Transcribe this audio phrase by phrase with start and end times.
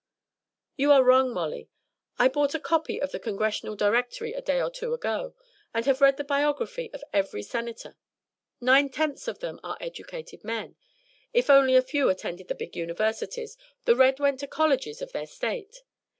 [0.77, 1.69] '""You are all wrong, Molly.
[2.17, 5.35] I bought a copy of the Congressional Directory a day or two ago,
[5.75, 7.95] and have read the biography of every Senator.
[8.59, 10.75] Nine tenths of them are educated men;
[11.33, 15.11] if only a few attended the big Universities, the rest went to the colleges of
[15.11, 15.83] their State.